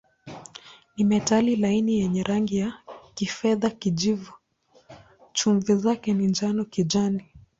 [0.97, 2.73] Ni metali laini yenye rangi ya
[3.15, 4.33] kifedha-kijivu,
[5.33, 7.23] chumvi zake ni njano-kijani.